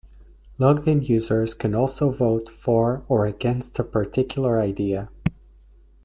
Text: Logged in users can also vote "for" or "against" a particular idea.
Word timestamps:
Logged 0.57 0.87
in 0.87 1.03
users 1.03 1.53
can 1.53 1.75
also 1.75 2.09
vote 2.09 2.49
"for" 2.49 3.05
or 3.07 3.27
"against" 3.27 3.77
a 3.77 3.83
particular 3.83 4.59
idea. 4.59 5.11